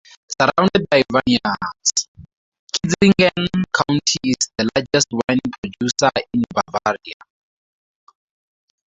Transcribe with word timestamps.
Surrounded 0.31 0.89
by 0.89 1.03
vineyards, 1.13 2.07
Kitzingen 2.73 3.63
County 3.71 4.19
is 4.23 4.49
the 4.57 4.67
largest 4.75 5.09
wine 5.11 5.37
producer 5.61 6.09
in 6.33 6.41
Bavaria. 6.51 7.13